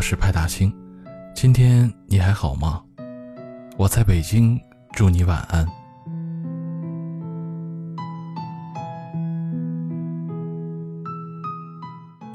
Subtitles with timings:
[0.00, 0.74] 我是派大星，
[1.34, 2.82] 今天你还好吗？
[3.76, 4.58] 我在北京，
[4.92, 5.66] 祝你晚安。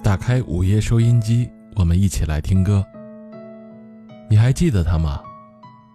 [0.03, 2.85] 打开午夜收音机，我们一起来听歌。
[4.29, 5.23] 你还记得他吗？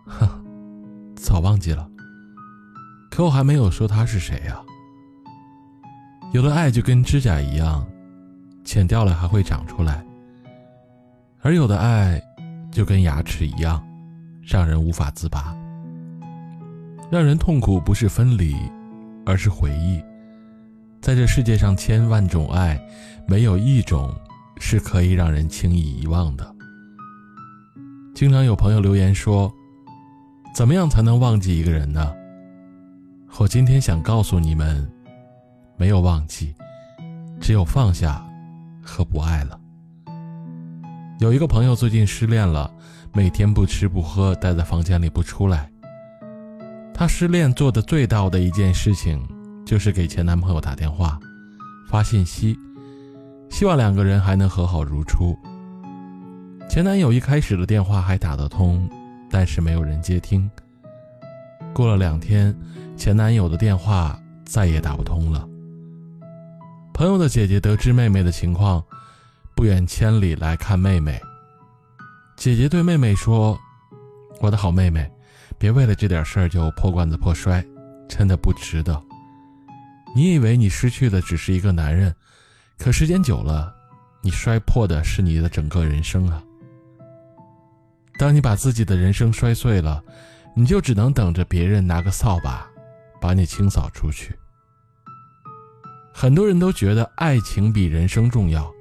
[0.07, 0.29] 哼，
[1.15, 1.89] 早忘记了。
[3.13, 4.61] 可我还没有说他是谁呀。
[6.33, 7.87] 有了爱就跟指甲一样，
[8.65, 10.05] 剪掉了还会长出来；
[11.43, 12.23] 而有的爱，
[12.71, 13.83] 就跟牙齿一样，
[14.43, 15.57] 让人无法自拔。
[17.11, 18.55] 让人痛苦不是分离，
[19.25, 20.03] 而是回忆。
[21.01, 22.81] 在这世界上千万种爱，
[23.27, 24.15] 没有一种
[24.59, 26.55] 是可以让人轻易遗忘的。
[28.15, 29.51] 经常有朋友留言说
[30.55, 32.13] ：“怎么样才能忘记一个人呢？”
[33.39, 34.89] 我今天想告诉你们。
[35.79, 36.55] 没有忘记，
[37.41, 38.23] 只有放下
[38.83, 39.59] 和不爱了。
[41.21, 42.73] 有一个朋友最近失恋了，
[43.13, 45.71] 每天不吃不喝，待在房间里不出来。
[46.95, 49.23] 她失恋做的最道的一件事情，
[49.67, 51.21] 就是给前男朋友打电话、
[51.91, 52.59] 发信息，
[53.51, 55.37] 希望两个人还能和好如初。
[56.71, 58.89] 前男友一开始的电话还打得通，
[59.31, 60.51] 但是没有人接听。
[61.75, 62.57] 过了两天，
[62.97, 65.47] 前男友的电话再也打不通了。
[66.95, 68.83] 朋友的姐姐得知妹妹的情况，
[69.61, 71.21] 不远千里来看妹妹。
[72.35, 73.61] 姐姐对妹妹说
[74.41, 75.07] ：“我的好妹妹，
[75.59, 77.63] 别为了这点事儿就破罐子破摔，
[78.09, 78.99] 真的不值得。
[80.17, 82.17] 你以为你失去的只是一个男人，
[82.79, 83.71] 可时间久了，
[84.23, 86.43] 你摔破的是你的整个人生啊！
[88.19, 90.03] 当你把自己的人生摔碎了，
[90.57, 92.67] 你就只能等着别人拿个扫把，
[93.21, 94.35] 把你清扫出去。”
[96.15, 98.73] 很多人都觉得爱情比人生重要，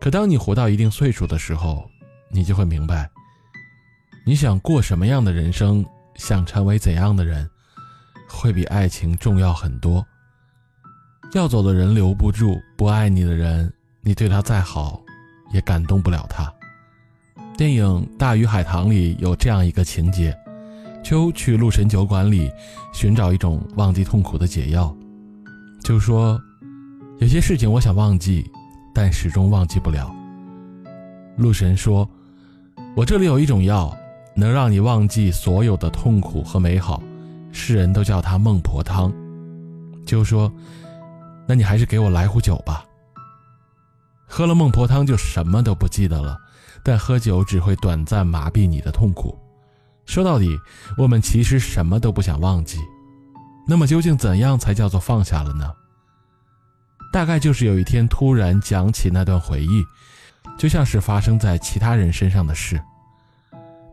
[0.00, 1.88] 可当你活到一定岁数的时候，
[2.30, 3.08] 你就会明白，
[4.24, 5.84] 你想过什么样的人生，
[6.14, 7.48] 想成为怎样的人，
[8.28, 10.04] 会比爱情重要很多。
[11.34, 15.02] 要走的人留不住，不爱你的人，你对他再好，
[15.52, 16.50] 也感动不了他。
[17.56, 17.84] 电影
[18.16, 20.34] 《大鱼海棠》里有这样一个情节：
[21.04, 22.50] 秋去鹿神酒馆里
[22.92, 24.96] 寻找一种忘记痛苦的解药。
[25.84, 26.40] 就说，
[27.18, 28.50] 有些事情我想忘记，
[28.94, 30.14] 但始终忘记不了。
[31.36, 32.08] 鹿神说
[32.96, 33.96] ：“我这里有一种药，
[34.34, 37.02] 能让你忘记所有的痛苦和美好，
[37.52, 39.12] 世人都叫它孟婆汤。”
[40.04, 40.52] 就说
[41.46, 42.84] ：“那你还是给我来壶酒吧。”
[44.26, 46.38] 喝了孟婆汤就什么都不记得了，
[46.84, 49.36] 但喝酒只会短暂麻痹你的痛苦。
[50.06, 50.58] 说到底，
[50.98, 52.78] 我们其实什么都不想忘记。
[53.66, 55.72] 那么究竟怎样才叫做放下了呢？
[57.12, 59.84] 大概就是有一天突然讲起那段回忆，
[60.58, 62.80] 就像是发生在其他人身上的事，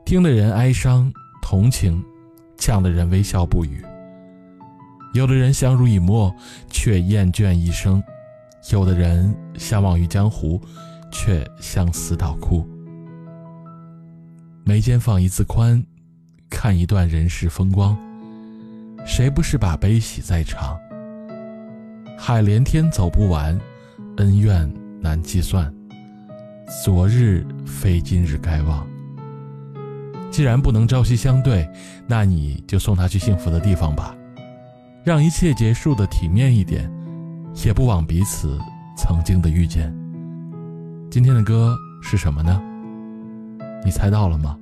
[0.06, 1.12] 听的人哀伤
[1.42, 2.04] 同情，
[2.58, 3.84] 讲的人微笑不语。
[5.14, 6.34] 有的人相濡以沫，
[6.70, 8.00] 却厌倦一生；
[8.72, 10.62] 有的人相忘于江湖，
[11.12, 12.68] 却相思到哭。
[14.64, 15.84] 眉间放一字宽，
[16.50, 17.98] 看一段人世风光。
[19.08, 20.78] 谁不是把悲喜在尝？
[22.20, 23.58] 海连天走不完，
[24.18, 24.70] 恩怨
[25.00, 25.72] 难计算。
[26.84, 28.86] 昨日非今日该忘。
[30.32, 31.70] 既然不能朝夕相对，
[32.08, 34.16] 那你就送他去幸福的地方吧，
[35.04, 36.92] 让一切结束的体面一点，
[37.64, 38.60] 也不枉彼此
[38.98, 39.96] 曾经的遇见。
[41.10, 42.62] 今天的歌是什么呢？
[43.86, 44.58] 你猜到了吗？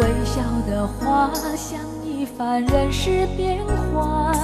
[0.00, 3.60] 微笑的花像一番人世变
[3.92, 4.34] 幻，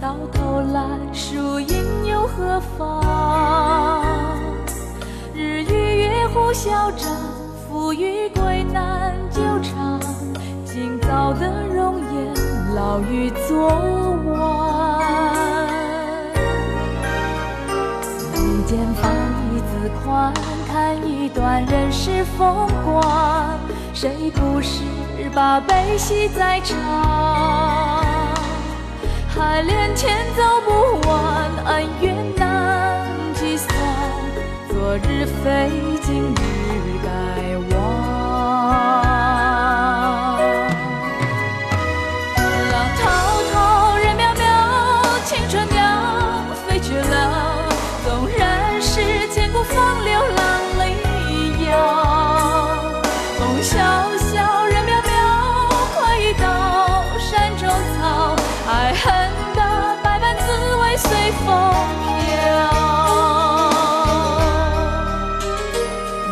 [0.00, 4.34] 到头来输赢又何妨？
[5.34, 7.10] 日与月互消长，
[7.68, 9.98] 富与贵难久长。
[10.64, 12.34] 今早的容颜，
[12.74, 13.68] 老于昨
[14.26, 14.32] 晚。
[18.34, 19.10] 一间房，
[19.54, 20.32] 一字宽，
[20.68, 23.61] 看一段人世风光。
[23.94, 24.80] 谁不是？
[25.34, 26.76] 把悲喜在尝。
[29.28, 33.74] 海连天走不完，恩怨难计算，
[34.68, 35.70] 昨日非
[36.02, 36.61] 今日
[53.62, 53.78] 风萧
[54.18, 55.08] 萧，人渺渺，
[55.94, 56.42] 快意刀
[57.16, 58.34] 山中草，
[58.68, 59.04] 爱恨
[59.54, 59.60] 的
[60.02, 60.42] 百般滋
[60.78, 61.46] 味随风
[62.08, 62.18] 飘。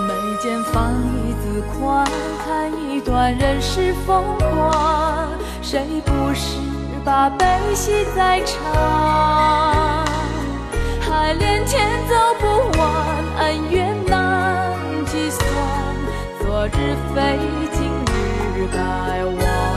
[0.08, 0.10] 眉
[0.42, 2.04] 间放一字宽，
[2.44, 2.48] 看
[2.90, 5.28] 一段人世风光。
[5.62, 6.56] 谁不是
[7.04, 7.46] 把悲
[7.76, 10.04] 喜在尝？
[11.00, 12.46] 海连天走不
[12.76, 12.90] 完，
[13.38, 14.74] 恩怨难
[15.06, 15.48] 计算
[16.60, 16.70] 算。
[16.70, 17.38] 昨日非
[17.72, 18.04] 今
[18.54, 19.69] 日该忘。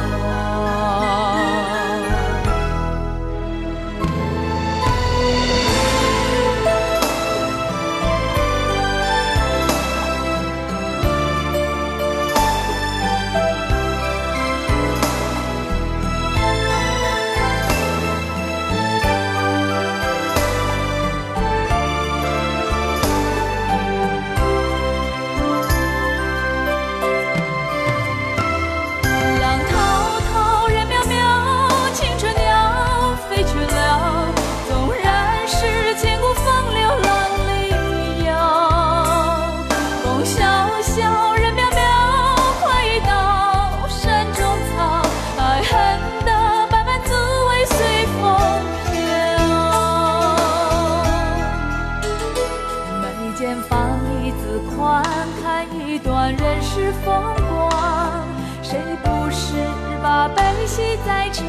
[56.31, 57.14] 人世风
[57.50, 58.25] 光。
[58.62, 59.54] 谁不是
[60.02, 61.44] 把悲喜在尝？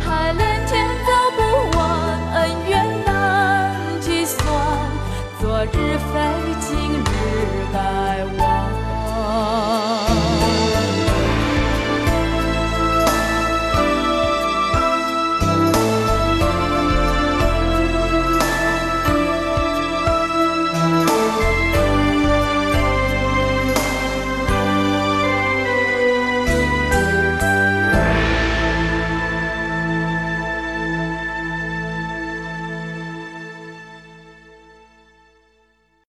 [0.00, 1.40] 海连天走不
[1.78, 1.82] 完，
[2.34, 2.72] 恩怨
[3.04, 4.38] 难计算。
[5.40, 6.12] 昨日非
[6.60, 6.68] 今
[7.00, 7.13] 日。